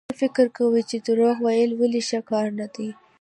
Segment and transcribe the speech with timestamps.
[0.09, 2.89] څه فکر کوئ چې دروغ ويل ولې ښه کار نه دی؟